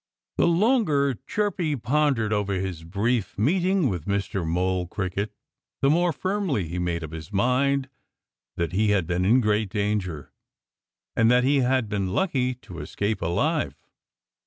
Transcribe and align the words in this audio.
The 0.37 0.47
longer 0.47 1.13
Chirpy 1.27 1.75
pondered 1.75 2.33
over 2.33 2.53
his 2.55 2.83
brief 2.83 3.37
meeting 3.37 3.87
with 3.87 4.05
Mr. 4.07 4.43
Mole 4.43 4.87
Cricket, 4.87 5.31
the 5.81 5.91
more 5.91 6.11
firmly 6.11 6.67
he 6.67 6.79
made 6.79 7.03
up 7.03 7.11
his 7.11 7.31
mind 7.31 7.87
that 8.55 8.71
he 8.71 8.89
had 8.89 9.05
been 9.05 9.25
in 9.25 9.41
great 9.41 9.69
danger 9.69 10.33
and 11.15 11.29
that 11.29 11.43
he 11.43 11.57
had 11.59 11.87
been 11.87 12.15
lucky 12.15 12.55
to 12.55 12.79
escape 12.79 13.21
alive. 13.21 13.75